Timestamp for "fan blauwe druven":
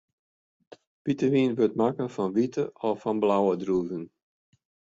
3.01-4.03